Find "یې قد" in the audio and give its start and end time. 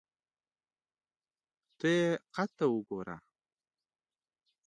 1.97-2.49